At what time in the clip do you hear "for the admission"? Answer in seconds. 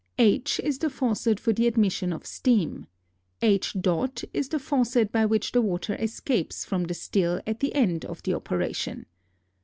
1.39-2.11